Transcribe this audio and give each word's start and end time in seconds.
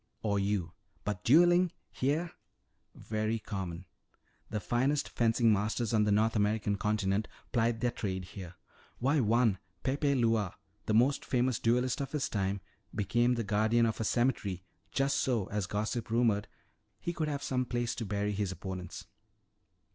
"Or 0.23 0.39
you. 0.39 0.73
But 1.03 1.23
dueling 1.23 1.71
here!" 1.91 2.31
"Very 2.95 3.37
common. 3.37 3.85
The 4.49 4.59
finest 4.59 5.07
fencing 5.07 5.53
masters 5.53 5.93
on 5.93 6.05
the 6.05 6.11
North 6.11 6.35
American 6.35 6.75
continent 6.75 7.27
plied 7.51 7.81
their 7.81 7.91
trade 7.91 8.25
here. 8.25 8.55
Why, 8.97 9.19
one, 9.19 9.59
Pepe 9.83 10.15
Llula, 10.15 10.55
the 10.87 10.95
most 10.95 11.23
famous 11.23 11.59
duelist 11.59 12.01
of 12.01 12.13
his 12.13 12.29
time, 12.29 12.61
became 12.95 13.35
the 13.35 13.43
guardian 13.43 13.85
of 13.85 14.01
a 14.01 14.03
cemetery 14.03 14.63
just 14.91 15.17
so, 15.17 15.45
as 15.51 15.67
gossip 15.67 16.09
rumored, 16.09 16.47
he 16.99 17.13
could 17.13 17.27
have 17.27 17.43
some 17.43 17.63
place 17.63 17.93
to 17.93 18.03
bury 18.03 18.31
his 18.31 18.51
opponents. 18.51 19.05